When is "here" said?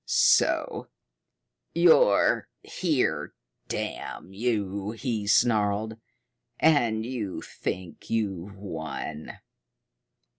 2.63-3.35